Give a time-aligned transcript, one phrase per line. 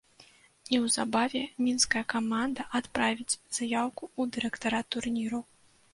[0.71, 5.39] Неўзабаве мінская каманда адправіць заяўку ў дырэктарат турніру.